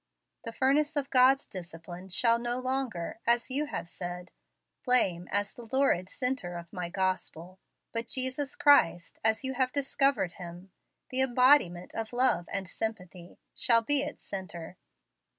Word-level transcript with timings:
The 0.45 0.51
furnace 0.51 0.95
of 0.95 1.11
God's 1.11 1.45
discipline 1.45 2.09
shall 2.09 2.39
no 2.39 2.57
longer, 2.59 3.19
as 3.27 3.51
you 3.51 3.67
have 3.67 3.87
said, 3.87 4.31
flame 4.81 5.27
as 5.31 5.53
the 5.53 5.67
lurid 5.71 6.09
centre 6.09 6.57
of 6.57 6.73
my 6.73 6.89
Gospel; 6.89 7.59
but 7.91 8.07
Jesus 8.07 8.55
Christ, 8.55 9.19
as 9.23 9.43
you 9.43 9.53
have 9.53 9.71
discovered 9.71 10.33
Him, 10.33 10.71
the 11.11 11.21
embodiment 11.21 11.93
of 11.93 12.13
love 12.13 12.47
and 12.51 12.67
sympathy, 12.67 13.37
shall 13.53 13.81
be 13.83 14.01
its 14.01 14.23
centre." 14.23 14.75